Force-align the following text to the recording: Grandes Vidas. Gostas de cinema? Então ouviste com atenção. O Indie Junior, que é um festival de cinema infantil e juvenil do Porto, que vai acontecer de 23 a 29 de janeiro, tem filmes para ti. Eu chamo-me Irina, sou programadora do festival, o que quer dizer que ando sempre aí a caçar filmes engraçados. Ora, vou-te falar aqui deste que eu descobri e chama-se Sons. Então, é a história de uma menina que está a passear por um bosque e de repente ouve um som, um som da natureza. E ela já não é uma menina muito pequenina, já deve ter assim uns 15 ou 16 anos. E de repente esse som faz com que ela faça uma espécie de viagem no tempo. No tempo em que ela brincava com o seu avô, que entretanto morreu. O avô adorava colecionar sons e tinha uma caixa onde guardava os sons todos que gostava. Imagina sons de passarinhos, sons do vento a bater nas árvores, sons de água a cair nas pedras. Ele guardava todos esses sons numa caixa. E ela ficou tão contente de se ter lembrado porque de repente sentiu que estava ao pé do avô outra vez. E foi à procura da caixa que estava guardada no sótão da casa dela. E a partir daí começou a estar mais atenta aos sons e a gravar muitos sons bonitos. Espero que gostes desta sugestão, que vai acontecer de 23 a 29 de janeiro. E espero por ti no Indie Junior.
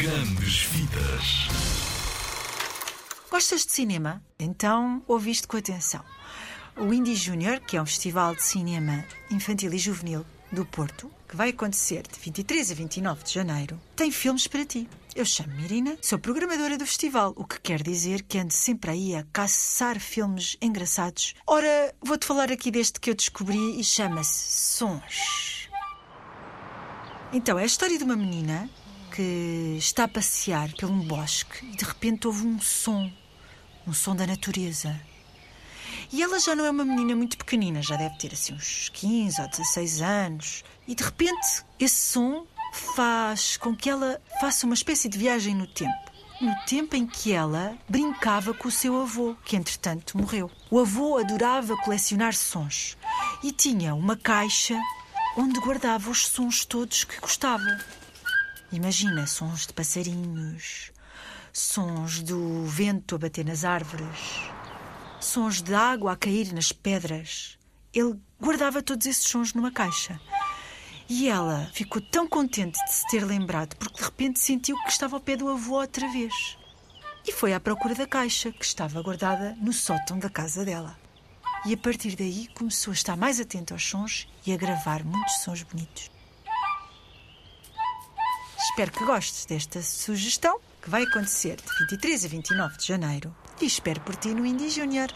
Grandes 0.00 0.62
Vidas. 0.62 1.48
Gostas 3.30 3.66
de 3.66 3.72
cinema? 3.72 4.24
Então 4.38 5.02
ouviste 5.06 5.46
com 5.46 5.58
atenção. 5.58 6.02
O 6.74 6.90
Indie 6.90 7.14
Junior, 7.14 7.60
que 7.60 7.76
é 7.76 7.82
um 7.82 7.84
festival 7.84 8.34
de 8.34 8.42
cinema 8.42 9.04
infantil 9.30 9.70
e 9.74 9.76
juvenil 9.76 10.24
do 10.50 10.64
Porto, 10.64 11.10
que 11.28 11.36
vai 11.36 11.50
acontecer 11.50 12.04
de 12.10 12.18
23 12.18 12.70
a 12.70 12.74
29 12.74 13.24
de 13.24 13.34
janeiro, 13.34 13.78
tem 13.94 14.10
filmes 14.10 14.46
para 14.46 14.64
ti. 14.64 14.88
Eu 15.14 15.26
chamo-me 15.26 15.64
Irina, 15.64 15.98
sou 16.00 16.18
programadora 16.18 16.78
do 16.78 16.86
festival, 16.86 17.34
o 17.36 17.44
que 17.44 17.60
quer 17.60 17.82
dizer 17.82 18.22
que 18.22 18.38
ando 18.38 18.54
sempre 18.54 18.92
aí 18.92 19.14
a 19.14 19.26
caçar 19.30 20.00
filmes 20.00 20.56
engraçados. 20.62 21.34
Ora, 21.46 21.94
vou-te 22.00 22.24
falar 22.24 22.50
aqui 22.50 22.70
deste 22.70 22.98
que 22.98 23.10
eu 23.10 23.14
descobri 23.14 23.78
e 23.78 23.84
chama-se 23.84 24.78
Sons. 24.78 25.68
Então, 27.34 27.58
é 27.58 27.64
a 27.64 27.66
história 27.66 27.98
de 27.98 28.04
uma 28.04 28.16
menina 28.16 28.66
que 29.20 29.76
está 29.76 30.04
a 30.04 30.08
passear 30.08 30.72
por 30.72 30.90
um 30.90 31.00
bosque 31.00 31.66
e 31.66 31.76
de 31.76 31.84
repente 31.84 32.26
ouve 32.26 32.46
um 32.46 32.58
som, 32.58 33.12
um 33.86 33.92
som 33.92 34.16
da 34.16 34.26
natureza. 34.26 34.98
E 36.10 36.22
ela 36.22 36.40
já 36.40 36.56
não 36.56 36.64
é 36.64 36.70
uma 36.70 36.86
menina 36.86 37.14
muito 37.14 37.36
pequenina, 37.36 37.82
já 37.82 37.96
deve 37.96 38.16
ter 38.16 38.32
assim 38.32 38.54
uns 38.54 38.88
15 38.88 39.42
ou 39.42 39.48
16 39.48 40.00
anos. 40.00 40.64
E 40.88 40.94
de 40.94 41.04
repente 41.04 41.64
esse 41.78 42.12
som 42.12 42.46
faz 42.96 43.58
com 43.58 43.76
que 43.76 43.90
ela 43.90 44.18
faça 44.40 44.64
uma 44.64 44.74
espécie 44.74 45.06
de 45.06 45.18
viagem 45.18 45.54
no 45.54 45.66
tempo. 45.66 46.10
No 46.40 46.54
tempo 46.64 46.96
em 46.96 47.06
que 47.06 47.30
ela 47.30 47.76
brincava 47.86 48.54
com 48.54 48.68
o 48.68 48.72
seu 48.72 49.02
avô, 49.02 49.36
que 49.44 49.54
entretanto 49.54 50.16
morreu. 50.16 50.50
O 50.70 50.78
avô 50.80 51.18
adorava 51.18 51.76
colecionar 51.76 52.34
sons 52.34 52.96
e 53.44 53.52
tinha 53.52 53.94
uma 53.94 54.16
caixa 54.16 54.80
onde 55.36 55.60
guardava 55.60 56.08
os 56.08 56.26
sons 56.26 56.64
todos 56.64 57.04
que 57.04 57.20
gostava. 57.20 57.78
Imagina 58.72 59.26
sons 59.26 59.66
de 59.66 59.72
passarinhos, 59.72 60.92
sons 61.52 62.22
do 62.22 62.64
vento 62.66 63.16
a 63.16 63.18
bater 63.18 63.44
nas 63.44 63.64
árvores, 63.64 64.48
sons 65.18 65.60
de 65.60 65.74
água 65.74 66.12
a 66.12 66.16
cair 66.16 66.52
nas 66.52 66.70
pedras. 66.70 67.58
Ele 67.92 68.14
guardava 68.40 68.80
todos 68.80 69.08
esses 69.08 69.24
sons 69.24 69.52
numa 69.54 69.72
caixa. 69.72 70.20
E 71.08 71.28
ela 71.28 71.68
ficou 71.74 72.00
tão 72.00 72.28
contente 72.28 72.78
de 72.84 72.92
se 72.92 73.04
ter 73.08 73.24
lembrado 73.24 73.74
porque 73.74 73.98
de 73.98 74.04
repente 74.04 74.38
sentiu 74.38 74.80
que 74.84 74.90
estava 74.90 75.16
ao 75.16 75.20
pé 75.20 75.36
do 75.36 75.48
avô 75.48 75.80
outra 75.80 76.06
vez. 76.06 76.56
E 77.26 77.32
foi 77.32 77.52
à 77.52 77.58
procura 77.58 77.96
da 77.96 78.06
caixa 78.06 78.52
que 78.52 78.64
estava 78.64 79.02
guardada 79.02 79.56
no 79.60 79.72
sótão 79.72 80.16
da 80.16 80.30
casa 80.30 80.64
dela. 80.64 80.96
E 81.66 81.74
a 81.74 81.76
partir 81.76 82.14
daí 82.14 82.46
começou 82.54 82.92
a 82.92 82.94
estar 82.94 83.16
mais 83.16 83.40
atenta 83.40 83.74
aos 83.74 83.84
sons 83.84 84.28
e 84.46 84.52
a 84.52 84.56
gravar 84.56 85.04
muitos 85.04 85.40
sons 85.40 85.64
bonitos. 85.64 86.19
Espero 88.70 88.92
que 88.92 89.04
gostes 89.04 89.46
desta 89.46 89.82
sugestão, 89.82 90.60
que 90.80 90.88
vai 90.88 91.02
acontecer 91.02 91.56
de 91.56 91.78
23 91.80 92.24
a 92.24 92.28
29 92.28 92.78
de 92.78 92.86
janeiro. 92.86 93.34
E 93.60 93.66
espero 93.66 94.00
por 94.02 94.14
ti 94.14 94.32
no 94.32 94.46
Indie 94.46 94.70
Junior. 94.70 95.10